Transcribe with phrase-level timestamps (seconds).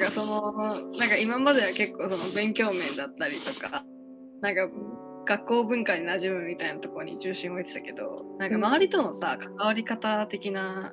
[0.00, 0.52] かその
[0.96, 3.84] なんか今までは結構その勉強面だったりとか
[4.40, 4.68] なんか
[5.26, 10.92] 学校文化に馴染むみたいなところに重心を置いてたけどなんか周りとのさ、関わり方的な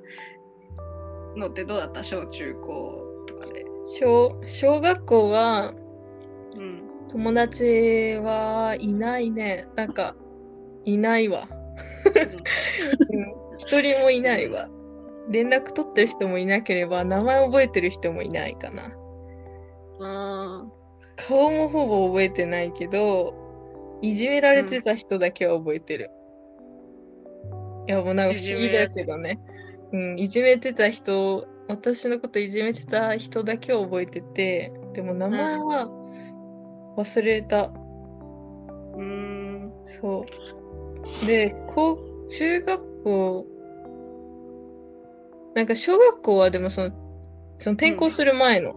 [1.36, 2.04] のってどうだった？
[2.04, 3.66] 小中高とかで。
[3.86, 5.74] 小小学校は
[6.58, 9.66] うん、友達はいないね。
[9.76, 10.16] なんか、
[10.86, 11.48] いないわ。
[13.12, 14.68] うん 一人もいないわ。
[15.30, 18.84] 連絡取ってる人もいなければ、名前覚えてる人もいないかな。
[20.00, 20.66] あ
[21.16, 23.34] 顔もほぼ覚えてないけど、
[24.02, 26.12] いじめられてた人だけは覚えてる。
[27.88, 29.40] いや、もうなんか不思議だけどね。
[29.92, 35.90] うん、いじめてた人、私のこといじめてた人だけは覚えてて、でも名前は
[36.98, 37.58] 忘れた。
[37.58, 37.72] ー
[38.96, 40.26] うーんそ
[41.22, 41.26] う。
[41.26, 41.98] で、高
[42.30, 43.46] 中学校、
[45.58, 46.90] なんか小学校はでもその、
[47.58, 48.76] その転校する前の、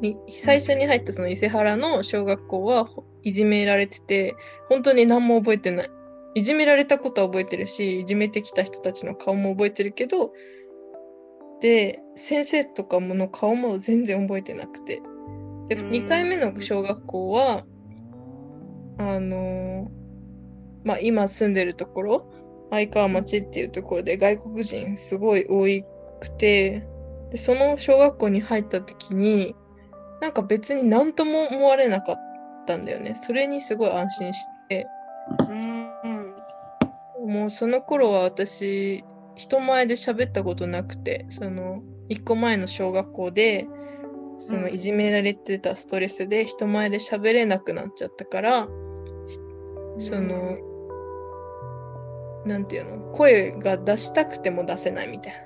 [0.00, 4.36] に最初に入ったその伊勢原の小学校はほいじめられてて、
[4.68, 5.90] 本当に何も覚えてない。
[6.36, 10.30] いじめられたことは覚えてるし、いじめてきた人たちの顔も覚えてるけど、
[11.60, 15.02] で、先生とかもの顔も全然覚えてなくて。
[15.68, 17.64] で、うん2回目の小学校は、
[18.98, 20.04] あのー
[20.84, 22.30] まあ今住んでるところ、
[22.70, 25.66] 相川町っていうところで外国人すごい多
[26.14, 26.86] くて、
[27.30, 29.54] でその小学校に入った時に、
[30.20, 32.16] なんか別に何とも思われなかっ
[32.66, 33.14] たんだよね。
[33.14, 34.86] それにすごい安心して、
[35.48, 35.74] うん
[37.26, 39.02] もうその頃は私、
[39.34, 43.66] 人前で喋ったことなくて、その一個前の小学校で、
[44.36, 44.74] そのうん。
[44.74, 48.68] いじめられてたストレスで人前で喋れなくなっちゃったから、
[49.98, 50.58] その、
[52.44, 55.38] なんていうの、声が出したくても出せないみたいな。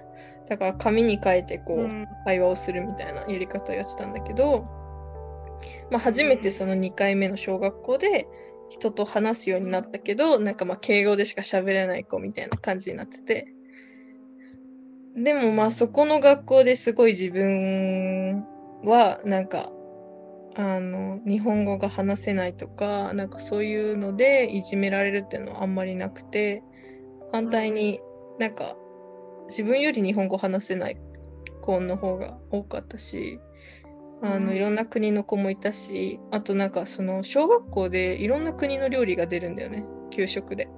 [0.48, 2.06] だから紙に書いてこう、うん。
[2.24, 4.64] 会話をするみたいなやり方をやってたんだけど、
[5.90, 8.28] まあ、初めてその2回目の小学校で
[8.68, 13.55] 人と話すようになったけどなんかまあ敬語でしか喋れない子みたいな感じになってて。
[15.17, 18.44] でもまあそこの学校ですごい自分
[18.84, 19.73] はなんか
[20.55, 26.62] あの日本語が話せないとかなんかそういうのでいじめられるっていうのはあんまりなくて
[27.33, 28.00] 反対に
[28.39, 28.77] なんか
[29.48, 30.97] 自分より日本語話せない
[31.61, 33.41] 子の方が多かったし
[34.23, 34.47] あうん。
[34.47, 40.69] のいろんな国の子もいたしあとなんかその小学校でいろんな国の料理が出るんだよね給食で。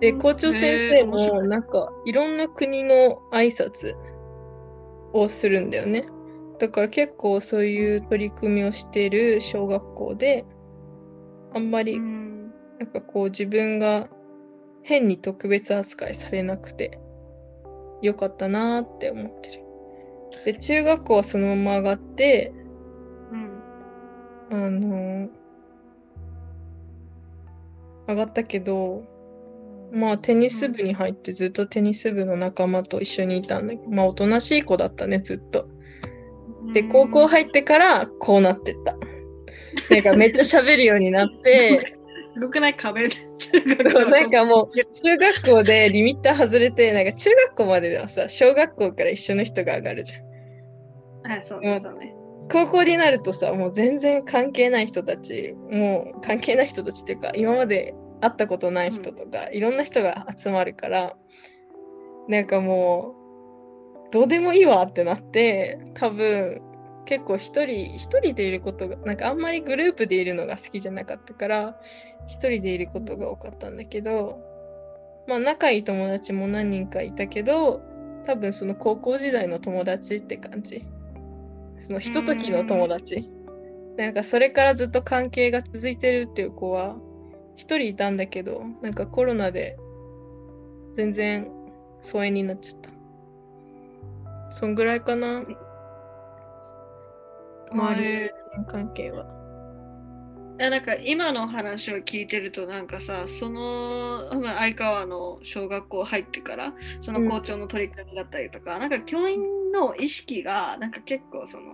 [0.00, 3.94] で校長先生もなんかいろんな国の挨拶
[5.12, 6.04] をするんだよね。
[6.58, 10.44] だから結構そういう取り組みをしている小学校で
[11.54, 12.52] あんまりうん。
[12.78, 14.08] なんかこう自分が
[14.82, 16.98] 変に特別扱いされなくて
[18.02, 19.62] よかったなーって思ってる。
[20.44, 22.52] で中学校はそのまま上がって
[24.50, 25.28] うんあのー
[28.08, 29.04] 上がったけど
[29.92, 35.68] まあテニス部に入ってずっとテニス部の仲間と一緒にいたんだけどまあおとなしい子だったねずっと。
[36.72, 38.96] で高校入ってからこうなってった。
[39.94, 41.96] なんかめっちゃ喋るようになって
[42.34, 42.74] すごくない？
[42.76, 43.08] 壁
[44.10, 50.22] なんかもう中学校でリミッター外れてなんか中学校までではさ小学校から一緒の人が上がるじゃん。
[51.30, 52.14] はいそうねそうね。
[52.50, 61.16] 高校になるとさもう全然関係ない人たちもう関係ない人たちっていうか今まで会ったことない人とか、いろんな人が集まるから
[62.28, 63.16] なんかも
[64.08, 66.60] うどうでもいいわってなって多分
[67.04, 71.80] 結構一人一人でいることがなんかあんまりグループでいるのが好きじゃなかったから
[72.26, 74.40] 一人でいることが多かったんだけど
[75.26, 77.82] まあ仲いい友達も何人かいたけど
[78.24, 80.86] 多分その高校時代の友達って感じ。
[81.78, 83.28] そのひとときの友達。
[83.96, 86.96] なんかそれからずっと関係が続いてるっていう子は
[87.56, 89.76] 一人いたんだけどなんかコロナで
[90.94, 91.50] 全然
[92.00, 92.90] 疎遠になっちゃった。
[94.50, 95.42] そんぐらいかな。
[97.72, 99.26] 周りの関係は。
[100.58, 111.72] いやなんか今の話を聞いてるとなんかさそのまあ相川の小学校入ってからその校長の取り組みだったりとか、なんか教員の意識がなんか結構その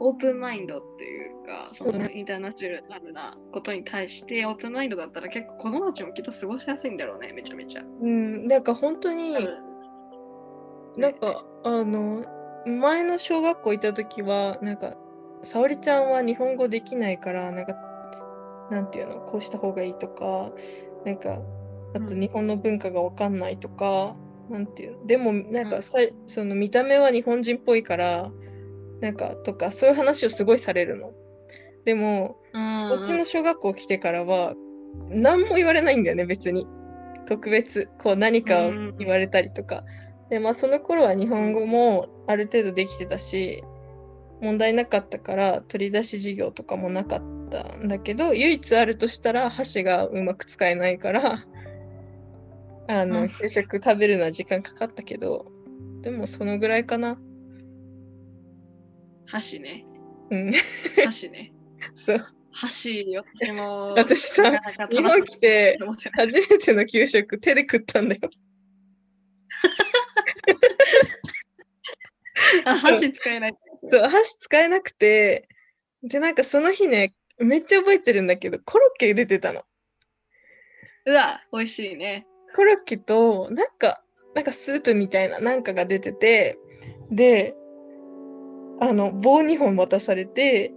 [0.00, 7.82] オープンマインドっていうかそのインターナショナルなことに対してオープンマインドだったら結構子供たちもきっと過ごしやすいんだろうねめちゃめちゃ。
[7.82, 9.70] うん、なんか本当に多分。
[10.96, 12.24] なんかあの
[12.66, 14.94] 前の小学校行った時はなんか
[15.42, 17.74] 沙織ちゃんは日本語できないからなんか
[18.70, 20.52] なんていうのこうした方がいいとか
[21.04, 21.40] なんか
[21.94, 22.20] あとうん。
[22.20, 24.16] 日本の文化がわかんないとか、
[24.48, 25.06] なんていうの。
[25.06, 25.68] でもなんうん。
[25.68, 28.30] かさ、その見た目は日本人っぽいから
[29.00, 31.12] なんかとかそういう話をすごいされるの。
[31.84, 34.54] でもうんこっちの小学校来てからは
[35.08, 36.66] 何も言われないんだよね別に。
[37.26, 39.84] 特別こう何かを言われたりとか。
[40.30, 43.64] でまあその頃は日本語もある程度できてたし
[44.40, 51.44] 問題なかったから取り出し授業とかもなかったんだけど唯一あるとしたら箸がうまく使えないから
[52.88, 55.46] あの、うん給食食べるのは時間かかったけど
[56.02, 57.16] でもそのぐらいかな。
[59.26, 59.84] 箸ね。
[60.30, 60.52] うん、
[61.04, 61.52] 箸ね。
[61.94, 63.94] そう箸、私も。
[63.96, 64.50] 私さ
[64.90, 65.78] 日本来て
[66.16, 68.22] 初めての給食手で食ったんだよ。
[72.64, 73.54] あ箸使えない。
[73.82, 75.48] そう箸使えなくて
[76.02, 79.62] でなんかその日ねめっちゃ覚えてるんだけどコロッケ出てたの。
[81.06, 82.26] うわ、美味しいね。
[82.54, 84.02] コロッケとなんか
[84.34, 86.58] なんかスープみたいななんかが出てて
[87.10, 87.54] で
[88.80, 90.72] あの棒2本渡されて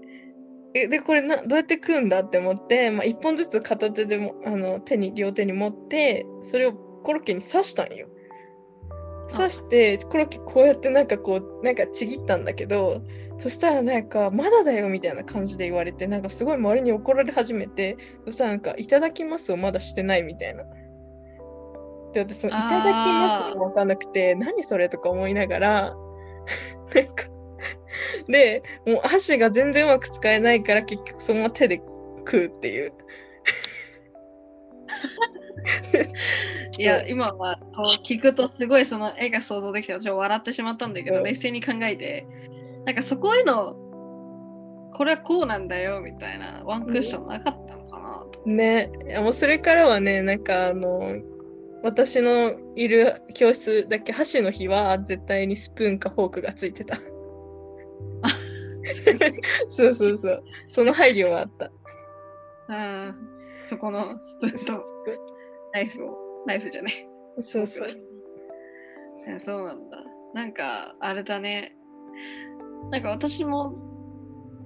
[0.73, 8.07] えでこれなどうやって食うんだって思って、まあ、1本ずつ片手でもあの手に両手に持ってそれをコロッケに刺したんよ。
[9.33, 13.01] 刺してコロッケこうやってなんかこうなんかちぎったんだけど
[13.39, 20.63] そしたらなんかまだだよみたいな感じで言われてなんかすごい周りに怒られ始めてそしたらなんかいただきますをまだしてないみたいな。
[22.13, 25.81] で私そのいただきますも分かんなくて何それとか思いながら
[26.94, 27.25] なんか
[28.27, 31.81] でもう箸が全然うまく使えないから結局そのまま手で
[32.19, 32.94] 食うっていう。
[36.77, 41.21] いや、今はこう聞くとすごいその絵が想像できて私は笑ってしまったんだけど、う。
[41.21, 42.25] ん冷静に考えて、
[42.86, 43.75] なんかそこへの、
[44.94, 48.42] これはこうなんだよみたいなワンクッションなかったのかなと。
[48.45, 48.92] ね。
[49.07, 51.15] いやもうそれからはねなんかあの
[51.81, 56.95] 私のいる教室だけ箸の日は絶対にスプーンかフォークがついてた。
[59.69, 60.44] そうそうそう。
[60.68, 61.71] その配慮はあった。
[62.69, 63.15] うん、
[63.68, 64.81] そこのスプーンと
[65.74, 67.08] ナイフを、ナイフじゃね
[67.40, 67.94] そうそうい
[69.30, 69.98] やそうなんだ。
[70.34, 71.75] なんか、あれだね。
[72.92, 73.74] なんか私も、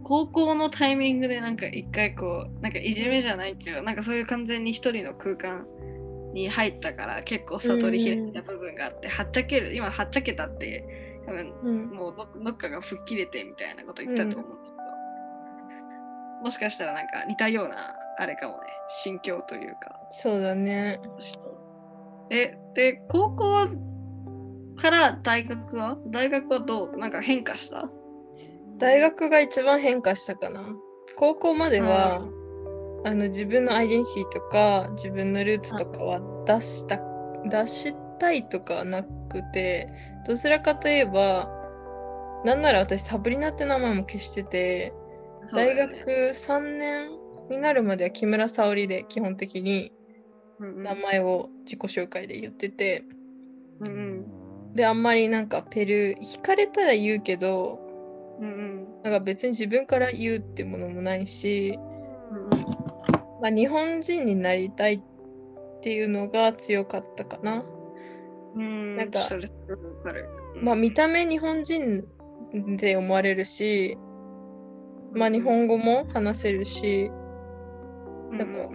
[0.03, 5.65] 高校のタイミングでなんか一回こう、なんかいじめじゃないけど、なんかそういう完全に一人の空間
[6.33, 10.85] に入ったから結構悟り開いた部分があって、はっちゃける、今はっちゃけたって、
[11.25, 14.69] 多分うんもうどどっかが吹っ切れてみたいなこと言ったと思うんだけ
[16.39, 18.59] ど、もしかしたらなんか似たようなあれかもね、
[19.03, 19.99] 心境というか。
[20.11, 20.99] そうだね。
[22.29, 23.67] え、で、高校
[24.81, 25.97] から大学は？
[26.07, 26.97] 大学はどう？
[26.97, 27.89] なんか変化した？
[28.77, 30.63] 大学が一番変化したかな。
[31.15, 32.21] 高校までは、
[33.05, 36.99] あの自分のアイデンティティとか自分のルーツとかは出した
[37.49, 39.87] 出したいとかはなくて
[40.27, 41.49] どちらかといえば
[42.43, 44.93] なんなら私サブリナって名前も消してて、
[45.53, 47.09] 大学3年
[47.49, 49.91] になるまでは木村沙織で基本的に
[50.59, 53.03] 名前を自己紹介で言ってて。
[53.79, 54.73] うんうん。
[54.73, 57.79] であんまりなんかペルー引かれたら言うけど
[58.39, 59.01] うんうん。
[59.03, 61.77] なんか別に自分から言うってものもないし、
[62.31, 62.49] うん
[63.41, 65.01] まあ、日本人になりたいっ
[65.81, 67.63] ていうのが強かったかな。
[68.55, 68.95] うん。
[68.95, 69.19] なんか
[70.61, 72.03] まあ見た目日本人
[72.77, 73.97] で思われるし、
[75.13, 77.26] まあ日本語も話せるし、うん
[78.31, 78.69] なんか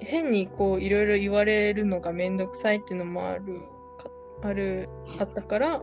[0.00, 3.60] 変にこういろいろ言われるのがめんどくさいっていうのもある
[3.98, 4.10] か
[4.48, 4.88] ある
[5.18, 5.82] あったから、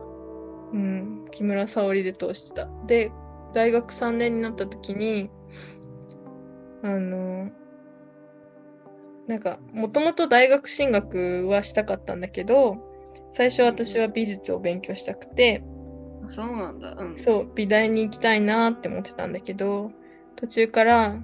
[0.72, 2.68] うん、木村沙織で通してた。
[2.86, 3.12] で
[3.52, 5.30] 大学3年になった時に
[6.82, 7.50] あの
[9.26, 12.78] なんかもともと大学進学はしたかったんだけど
[13.30, 15.62] 最初私は美術を勉強したくて、
[16.26, 16.96] そうなんだ。
[16.98, 17.16] うん。
[17.16, 19.92] そう美大に行きたいなって思ってたんだけど
[20.36, 21.16] 途中から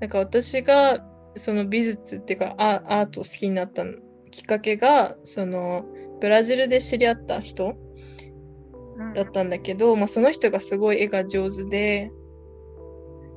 [0.00, 0.98] なんか私が
[1.36, 3.84] その美術っていうかアアートを好きになった
[4.30, 5.86] きっかけがその
[6.20, 7.76] ブラジルで知り合った人
[8.98, 12.10] うんだったんだけど、まあ、その人がすごい絵が上手で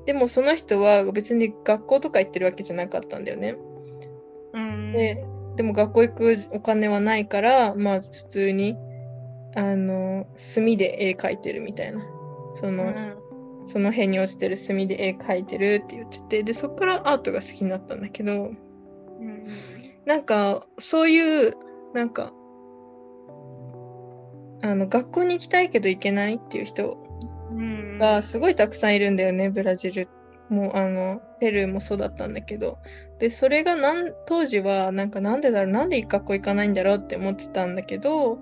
[0.05, 3.55] でもその人は別に学校とか行ってるわけじゃなかったんだよね。
[4.53, 4.93] うん。
[4.93, 5.23] で
[5.55, 8.75] でも学校行くお金はないからまあ普通に
[9.55, 12.01] あの墨で絵描いてるみたいな
[12.55, 13.18] その、うん
[13.69, 19.43] その辺に落ちてる墨で絵描いてるって言っててでそこからアートが好きになったんだけどうん。
[20.05, 21.53] なんかそういう
[21.93, 22.33] なんか
[24.63, 26.97] あの学校に行きたいけど行けないっていう人
[27.51, 27.99] うん。
[27.99, 30.07] がすごいたくさんいるんだよねブラジル。
[30.49, 32.79] もあのペルーもそうだったんだけど。
[33.19, 38.39] でそれがなん当時はなんかなんでだろうなんで学校行かないんだろうって思ってたんだけど、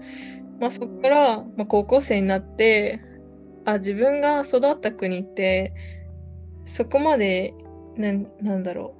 [0.61, 3.01] まあ、そこから、まあ、高校生になって
[3.67, 5.73] あ自分が育った国って
[6.63, 7.53] そこまで
[7.97, 8.95] なんなんだろ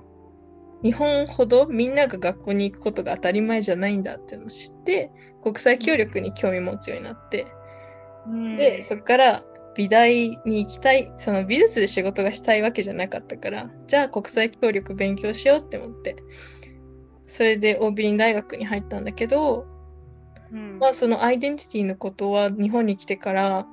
[0.83, 0.83] う。
[0.83, 5.09] 日本ほどみんなが学校に行くことが当たり前じゃないんだっていうのを知って
[5.41, 7.47] 国際協力に興味持つようになって、
[8.57, 9.43] でそこから
[9.75, 16.15] 美大に行きたいその美術で仕事がしたいわけじゃなかったからじゃあ国際協力勉強しようって思って
[17.25, 19.65] それでオービリン大学に入ったんだけど、
[20.51, 20.79] うん。
[20.79, 23.67] まあそのアイデンティティのことは日本に来てから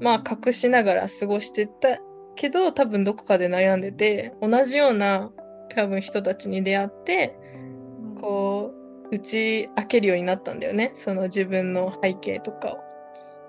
[0.00, 1.98] まあ隠しながら過ごしてた
[2.34, 5.30] けど多分どこかで悩んでて同じような
[5.74, 7.36] 多分人たちに出会って
[8.20, 8.72] こ
[9.10, 12.78] う打ち明けるようになったんだよねその自分の背景とかを。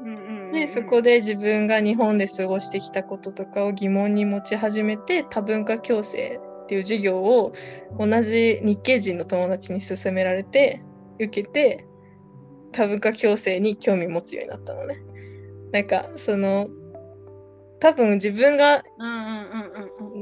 [0.01, 7.51] うんうんでそこで自分が日本で過ごしてきたこととかを疑問に持ち始めて多文化共生っていう授業を
[7.99, 10.81] 同じ日系人の友達に勧められて
[11.19, 11.85] 受けて
[12.71, 15.01] 多文化共生に興味持つようになったのね。
[15.75, 16.69] なんかその
[17.81, 18.81] 多分自分が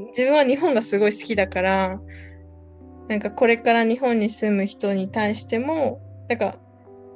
[0.08, 2.00] 自分は日本がすごい好きだから
[3.06, 6.56] なんかこれから日本に住む人に対してもなんか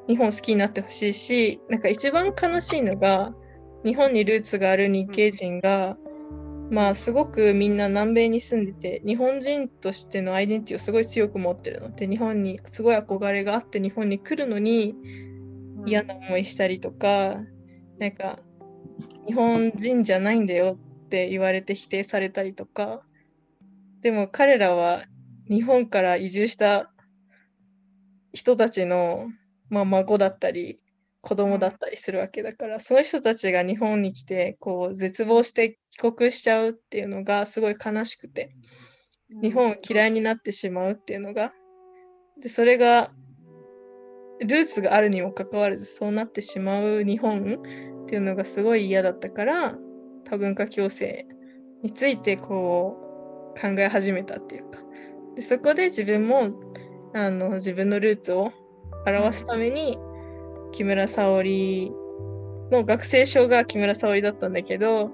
[0.07, 3.33] 日本好きになってほしいしなんか一番悲しいのが
[3.85, 5.97] 日本にルーツがある日系人が、
[6.71, 11.95] まあすごくみんな南米に住んでて日本人としてのアイデンティティをすごい強く持ってるの。
[11.95, 14.95] で日本にすごい憧れがあって日本に来るのに
[15.87, 17.37] 嫌な思いしたりとか、
[17.99, 18.38] なんか
[19.26, 23.02] 日本人じゃないんだよって言われて否定されたりとか。
[24.00, 25.02] でも彼らは
[25.50, 26.93] 日本から移住した
[28.33, 29.28] 人たちの、
[29.71, 30.78] まあ、孫だったり
[31.21, 38.52] 子供だったりするわけだから、その人たちが日本に来てこう絶望して帰国しちゃうっていうのがすごい悲しくて
[39.43, 41.52] 日本を嫌いになってしまうっていうのが。
[42.40, 43.11] でそれが
[44.40, 47.59] ルーツがあるにもかかわらずそうなってしまう日本
[48.04, 49.75] っていうのがすごい嫌だったから
[50.25, 51.26] 多文化共生
[51.83, 52.97] についてこ
[53.57, 54.80] う考え始めたっていうか
[55.35, 56.49] でそこで自分も
[57.14, 58.52] あの自分のルーツを
[59.07, 59.99] 表すために
[60.73, 61.92] 木村沙織
[62.71, 65.12] の学生証が木村沙織だったんだけど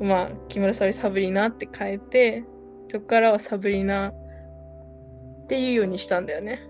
[0.00, 2.44] まあ木村沙織サブリナって変えて
[2.88, 6.60] そこからはサブリナっていうようにしたんだよね。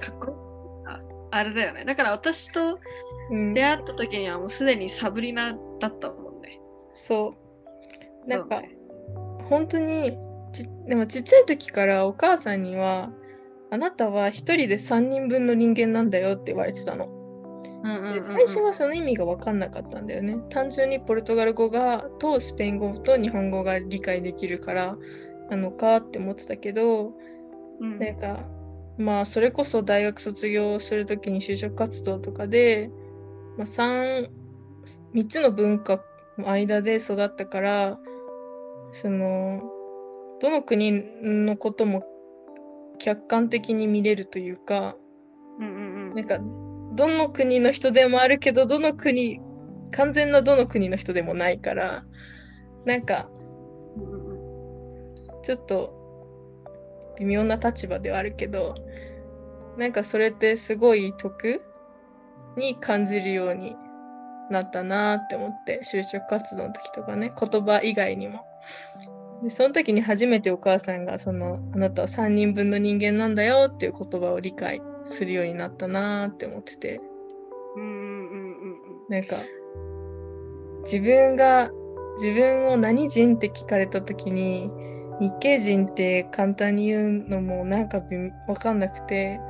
[0.00, 0.34] かっこいい
[0.86, 1.84] ああれだよね。
[1.84, 2.78] だから私と
[3.30, 3.54] うん。
[3.54, 6.60] 出会った時にはもうすでにサブリナだったもんね。
[6.92, 7.34] そ
[8.26, 8.28] う。
[8.28, 8.76] なんかね。
[9.44, 10.12] 本当に
[10.52, 13.10] ちでもちっちゃい時からお母さんには
[13.70, 17.06] あなたは一人で3人分の人間なんだよって言われてたの。
[17.84, 18.14] うんうんうんうん。
[18.14, 20.38] で最初はその意味が分かんなかったんだよね。
[20.50, 24.96] 単純にポルトガル語がとスペイン語と日本語が理解できるから
[25.50, 27.12] なのかって思ってたけど
[27.80, 27.98] うん。
[27.98, 28.40] なんか
[28.98, 32.90] まあそれこそ大学卒業する時に就職活動とかで、
[33.56, 34.28] まあ、3,
[35.14, 36.02] 3つの文化
[36.36, 37.98] の間で育ったから
[38.92, 39.62] その
[40.40, 42.04] どの国のことも
[42.98, 44.96] 客観的に見れるというか
[45.60, 46.14] うんうんうん。
[46.14, 46.38] なんか
[46.96, 49.40] どの国の人でもあるけどどの国
[49.92, 52.04] 完全などの国の人でもないから
[52.84, 53.28] なんか
[55.42, 55.97] ちょっと
[57.18, 58.74] 微妙な立場ではあるけど
[59.76, 61.62] なんかそれってすごい得
[62.56, 63.76] に感じるように
[64.50, 68.44] なったなって思って就職活動の時とかね言葉以外にも。
[69.42, 77.00] でその時に初めてお母さんがそのあなたは3人分の人間なんだよっていう言葉を理解するようになったなって思ってて
[77.76, 79.36] うんうんうんうんなんか
[80.82, 81.70] 自分が
[82.16, 84.72] 自分を何人って聞かれた時に
[85.20, 89.40] 日系人って簡単に言うのもなんか分かんなくて。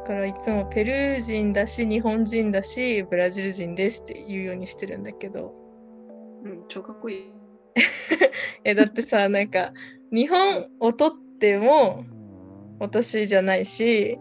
[0.00, 5.54] だからいつもペルー人だし日本人だしブラジル人ですって言うようにしてるんだけど。
[6.42, 7.32] うんうん超かっこいい。
[8.64, 9.72] えだってさなんか
[10.10, 12.04] 日本を取っても
[12.78, 14.18] 私じゃないし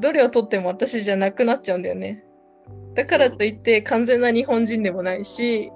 [0.00, 2.24] どれを取っても私じゃなくなっちゃうんだよね。
[2.94, 5.70] だからといって完全な日本人でもないし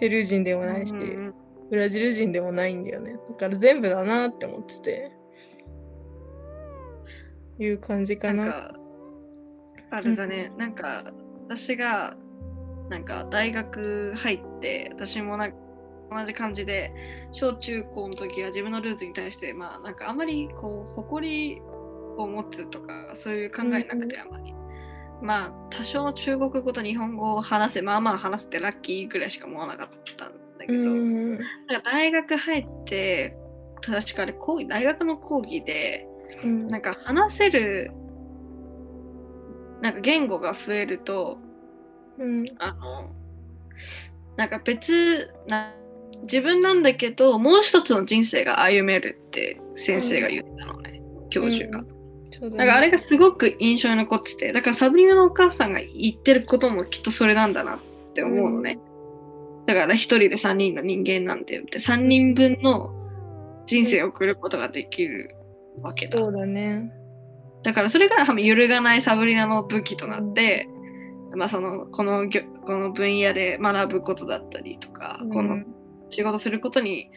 [0.00, 1.34] ペルー人でもないし、うんうん
[1.70, 3.12] ブラジル人でもないんだよね。
[3.12, 5.18] だから全部だなって思ってて。
[7.58, 8.46] いう感じかな。
[8.46, 8.74] な
[9.90, 11.04] あれだね、なんか
[11.46, 12.14] 私が
[12.90, 15.56] なんか大学入って私もなんか
[16.10, 16.92] 同じ感じで
[17.32, 21.60] 小中高の時は自分のルーツに対してまあなんかあんまりこう誇り
[22.16, 24.54] を持つとかそういう考えなくてあんまり、
[25.22, 31.30] まあ多少の中国語と日本語を話せまあまあ話せてラッキーぐらいしか思わなかったんだけうど、ん。
[31.30, 31.44] なんか
[31.84, 33.36] 大学入って
[33.80, 36.06] 確かあれ講義大学の講義で
[36.44, 36.68] うん。
[36.68, 37.90] なんか話せる
[39.80, 41.38] なんか言語が増えると
[42.18, 42.46] うん。
[42.58, 43.10] あの
[44.36, 45.74] なんか別な
[46.22, 51.84] 自分なんだけどもう一つの人生が歩めるって先生が言ったのね、教授が。
[52.30, 57.78] そうだだからあれがすごく印象に残っててだからサブリナのお母さんが言ってることもきっとそれなんだなっ
[58.14, 58.78] て思うのね。
[59.68, 62.90] だから一人で3人の人間なんて言って3人分の
[63.66, 65.36] 人生を送ることができる
[65.82, 66.18] わけだ。
[66.18, 66.90] そうだね。
[67.62, 70.66] だからそれが揺るがないサブリナの武器となって、
[71.36, 72.30] まあ、そのこの
[72.64, 75.62] この分野で学ぶことだったりとか、この
[76.08, 77.10] 仕事することに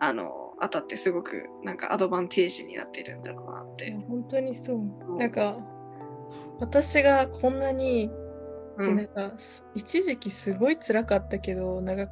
[0.00, 3.92] あの当たってすごくなんかアドバンテージになっているんだろうなって。
[4.08, 5.16] 本当にそう。
[5.18, 5.56] なんか
[6.58, 8.10] 私がこんなに、
[8.78, 12.08] うでなんかす一時期すごい辛かったけどなんか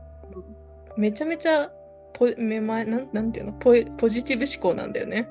[0.96, 1.70] めちゃめちゃ
[2.12, 3.52] ポめまなんなんていうの？
[3.52, 5.28] ポポジティブ思考なんだよね。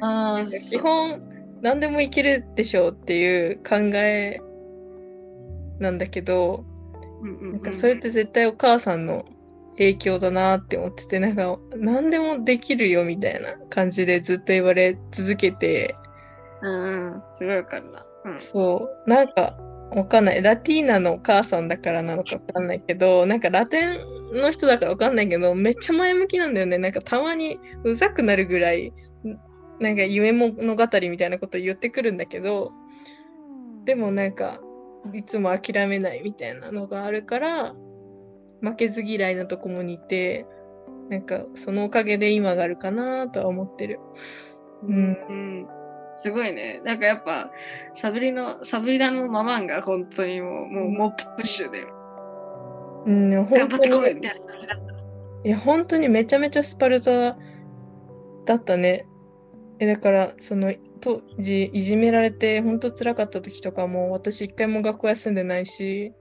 [0.00, 1.20] あ基本
[1.60, 4.40] 何でもいけるでしょうっていう考え
[5.78, 6.64] なんだけど、
[7.22, 9.24] うんうんうんなんかそれって絶対お母さんの
[9.72, 15.94] 影響だなって思っててなんか何でもできるよみたいな感じでずっと言われ続けて。
[16.62, 18.06] うんうん、すごいわかるな。
[18.26, 18.38] うん。
[18.38, 19.10] そう。
[19.10, 19.58] なんか
[19.92, 20.42] わかんない。
[20.42, 26.78] ラティーナのお母さんだからなのかわかんないけどなんかラテンの人だからわかんないけどめっちゃ前向きなんだよね。
[26.78, 28.92] なんかたまにうざくなるぐらい
[29.80, 32.72] なんか夢物語みたいなこと言ってくるんだけど
[33.84, 34.60] でもなんか
[35.14, 37.74] いつも諦めないみたいなのがあるから
[38.60, 40.46] 負けず嫌いなとこも似て
[41.08, 43.98] なんかそのおかげで今があるかなとは思ってる。
[44.82, 45.66] うん、うん、
[46.22, 46.80] すごいね。
[46.84, 47.50] なんかやっぱ
[47.96, 51.84] サブリのサブリナのママンが本当にもうもうもうプッシュで
[53.06, 54.46] うん、頑本当張ってこいみにたいな。
[55.42, 57.36] いや本当にめちゃめちゃスパルタ
[58.44, 59.06] だったね。
[59.78, 66.12] えだからその当時いじめられて本当辛かった時とかも私一回も学校休んでないし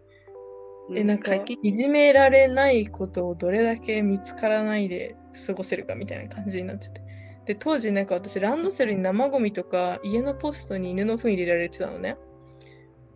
[0.95, 7.01] えなんかいじめられないことをどれだけ見つからないで過ごせるかみたいな感じになってて
[7.49, 12.15] で当時なんか私ランドセルに生ゴミとか家のポストに犬の糞入れられてたのね。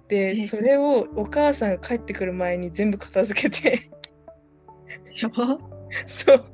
[0.08, 3.92] でえそれをお母さんが帰ってくる前に全部片付けて。
[5.22, 5.60] やば。
[6.08, 6.46] そう。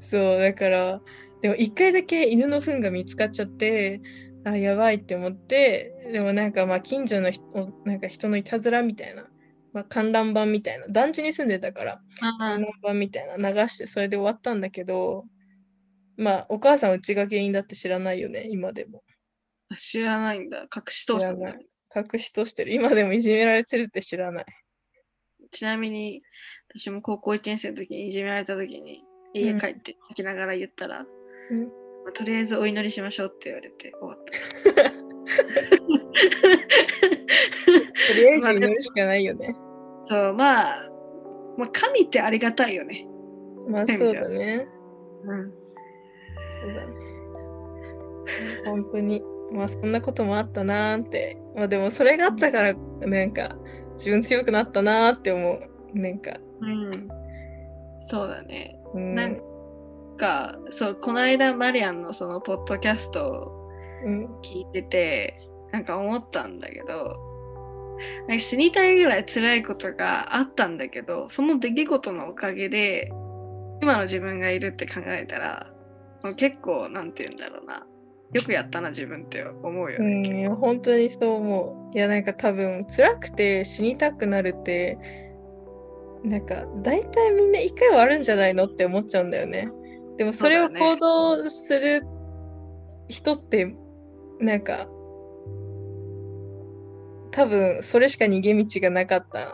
[0.00, 1.02] そうだから
[1.42, 4.00] でも一回だけ犬の糞が見つかっちゃって
[4.46, 7.44] あやばいって思ってでもなんかまあ近所の人
[7.84, 9.26] なんか人のいたずらみたいな、
[9.74, 15.26] まあ、観覧板みたいな団地に住んでたからあ観覧板みたいな流してそれで終わったんだけど
[16.16, 19.02] まあお母さんはうちが原因だって知らないよね今でも
[19.68, 20.62] あ知らないんだ。
[20.62, 21.60] 隠し通したんだ知らな。
[22.12, 24.44] 隠しとしてる今でもいじめられてるって知らない
[25.50, 26.22] ちなみに
[26.74, 29.02] 私も高校1年生の時にいじめられた時に
[29.34, 31.04] 家帰って泣きながら言ったら、
[31.50, 35.06] うんまあとりあえずお祈りしましょうって言われて終わった。
[38.08, 39.56] とりあえず祈るしかないよね
[40.08, 40.88] そうまあ、
[41.58, 43.06] まあ、神ってありがたいよね。
[43.68, 44.68] まあそうだね
[45.24, 45.65] うん。
[48.64, 49.22] 本当に。
[49.52, 51.38] まあそんなこともあったなーって。
[51.54, 53.56] まあでもそれがあったからなんか
[53.94, 55.98] 自分強くなったなーって思う。
[55.98, 56.32] なんか。
[56.60, 57.08] うん。
[58.08, 58.78] そうだね。
[58.94, 59.14] うん。
[59.14, 59.40] なん
[60.16, 63.56] か、そう、この間マリアンのそのポッドキャストを
[64.04, 65.38] うん、聞いてて、
[65.72, 67.16] なんか思ったんだけど、
[68.28, 73.10] なんか死にたいぐらい辛いことがあったんだけど、その出来事のおかげで、
[73.82, 75.66] 今の自分がいるって考えたら、
[76.34, 77.86] 結構、なんて言うんだろうな。
[78.32, 80.20] よくやったな、自分って思うようね。
[80.20, 81.96] んいや本当にそう思う。
[81.96, 84.98] いやなんか多分辛くて死にたくなるって
[86.24, 89.68] なんか大体みんな一回はあるんじゃないのって思っちゃうんだよね。
[90.16, 92.02] でもそれを行動する
[93.08, 93.76] 人って
[94.40, 94.86] なんか
[97.30, 99.52] 多分それしか逃げ道がなかったっ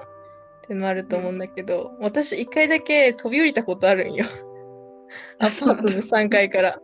[0.67, 4.25] てのあると思うんだけど、私一回だけ飛び降りたことあるんよ。
[5.39, 6.79] アパートの3階から。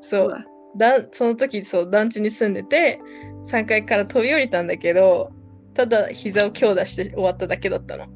[0.00, 0.34] そう。
[0.76, 3.00] だその時そう団地に住んでて
[3.48, 5.32] 3階から飛び降りたんだけど
[5.74, 8.06] ただ膝を強打して終わっただけだったの。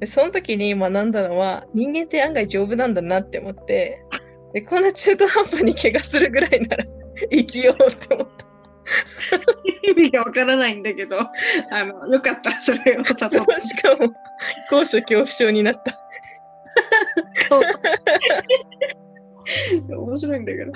[0.00, 4.02] でその時に学んだのは人間って案外丈夫なんだなって思って
[4.54, 6.84] でこんな中途半端に怪我するぐらいなら
[7.30, 8.46] 生きようって思った。
[9.82, 14.12] 意味がわからないんだけど、あの、よかった、それを悟っしかも
[14.68, 15.92] 高所恐怖症になった。
[19.88, 20.72] 面白いんだけど。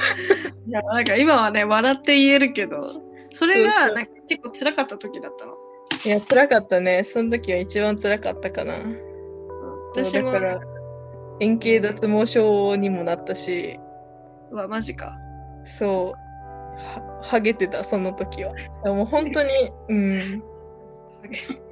[0.67, 3.01] いや、なんか今はね、笑って言えるけど、
[3.33, 5.55] それがなんか結構辛かった時だったの。
[6.05, 8.75] いや辛かったねその時は一番辛かったかな。
[9.95, 10.61] 私も、だから
[11.41, 13.79] 円形脱毛症にもなったし
[14.51, 15.17] うわ、マジか。
[15.65, 16.25] そう
[16.77, 18.53] はハゲてたその時は
[18.85, 19.49] でも本当に
[19.89, 20.43] うん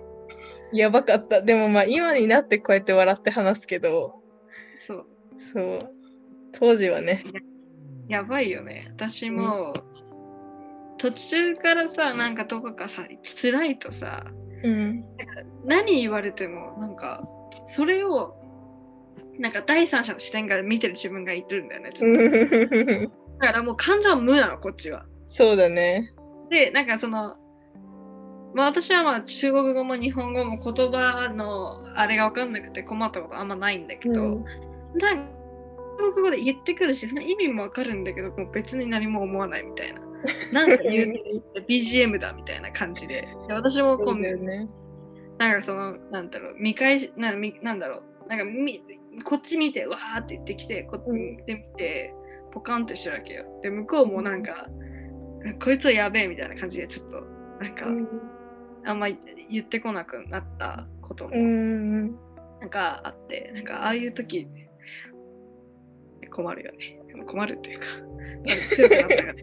[0.72, 1.42] やばかった。
[1.42, 4.22] でもまあ今になってこうやって笑って話すけど、
[4.86, 5.06] そう。
[5.38, 5.90] そう。
[6.52, 7.24] 当時はね。
[8.08, 8.88] やばいよね。
[8.94, 9.72] 私も、
[10.98, 14.24] 途中からさ、なんかどこかさ、辛いとさ、
[14.62, 15.04] うん。
[15.64, 17.22] 何言われても、なんか、
[17.66, 18.36] それを、
[19.38, 21.90] なんか第三者の視点から見てる自分がいるんだよね。
[23.40, 25.06] だからもう完全無なの、こっちは。
[25.26, 26.12] そうだね。
[26.50, 27.36] で、なんかその、
[28.54, 34.44] まあ私はまあ中国語も日本語も言葉のあれが分かんなくて困ったことあんまないんだけど、うん
[34.94, 35.42] なんか
[35.98, 40.00] 中国語で言ってくるし、その意味も分かるんだけど、もう別に何も思わないみたいな。
[40.52, 41.14] なんか言う
[41.68, 43.28] BGM だみたいな感じで。
[43.48, 44.36] で私もこそうね。
[45.38, 48.82] なんかその、なんだろう、見返し、なみなんだろう、なんかみ
[49.24, 52.14] こっち見て、わーって言ってきて、こっち見てみて、
[52.52, 53.44] ポカンってしてるわけよ。
[53.62, 54.68] で、向こうもなんか、
[55.62, 57.20] こいつはやべえみたいな感じで、ちょっと、
[57.60, 57.86] なんか、
[58.84, 62.10] あんま言ってこなくなったことも、うん。
[62.60, 64.48] なんかあって、なんかああいう時、
[66.30, 66.98] 困るよね。
[67.26, 67.86] 困るっていうか、
[68.74, 69.34] 強くなったから。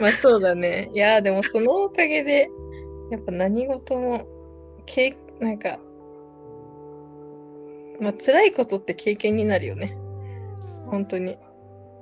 [0.00, 0.90] まあそうだね。
[0.92, 2.48] いや、でもそのおかげで、
[3.10, 4.26] やっぱ何事も、
[4.86, 5.78] けなんか、
[8.00, 9.96] まあ辛いことって経験になるよね。
[10.86, 11.36] 本当に。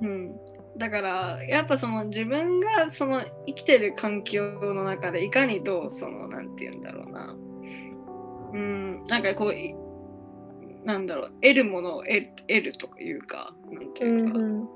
[0.01, 0.41] うん、
[0.79, 7.37] だからやっぱその自分がその生きてる環境の中でいかにどうそのなんて言うんだろうな。
[8.53, 9.75] うんなんかこうい
[10.85, 14.69] なんだろう得るものを得る得るというかなんていうか、ん。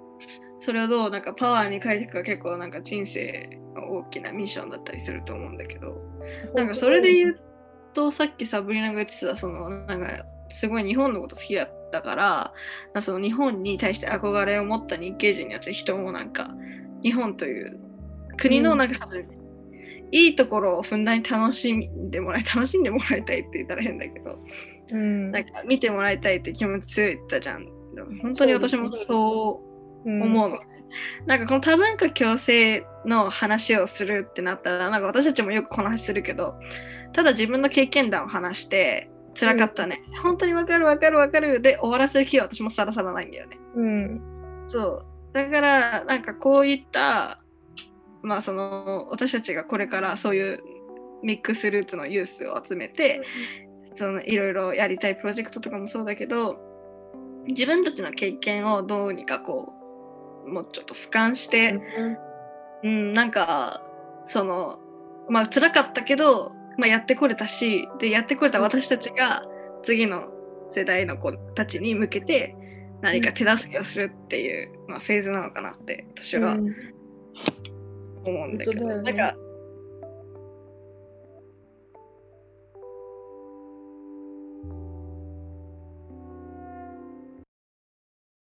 [0.63, 5.97] それをどうなんかパワーに変えていくか結構なんか人生の大きなミッションだったりすると思うんだけど。
[6.55, 7.41] なんかそれで言う
[7.95, 12.15] とさっきサブリナが言ってたそのなんかすごい日本のこと好きだったか
[12.95, 16.51] らその日本に対して憧れを持った日系人のやつ人もなんか
[17.03, 17.79] 日本という
[18.37, 19.07] 国のなんか、
[20.13, 24.39] いいところをふんだんに楽しんでもらい楽しんでもらいたいって言ったら変だけど
[24.93, 25.31] うん。
[25.31, 27.67] なんか見てもらいたいって気持ち強いって言ったじゃん
[28.23, 29.63] 本当に私もそ
[30.05, 30.59] ううん思うの。
[31.27, 36.55] なんかこの多文化共生の話をするってなったらなんか私たちもよくこの話するけど
[37.13, 41.61] ただ自分の経験談を話して辛かったね、本当にわかるわかるわかる。
[41.61, 43.59] で終わらせる気は私もさらさらないんだよね。
[43.75, 44.23] うん。
[44.69, 45.07] そう。
[45.33, 47.41] だからなんかこういった
[48.23, 50.61] まあその私たちがこれからそういう
[51.23, 53.23] ミックスルーツのユースを集めて
[53.95, 56.59] そのいろいろやりたいプロジェクトとかもそうだけど
[57.47, 59.73] 自分たちの経験をどうにかこ
[60.47, 61.81] うもうちょっと俯瞰して、
[62.83, 63.83] うん、なんか
[64.25, 64.79] その
[65.29, 69.43] まあ辛かったけど、まあ、やってこれたしでやってこれた私たちが
[69.83, 70.29] 次の
[70.71, 72.57] 世代の子たちに向けて
[73.03, 76.75] 何か手助けをするっていう、まあ、フェーズなのかなって私はうん。
[78.25, 79.03] 思うんだけど、ね。
[79.03, 79.37] なんか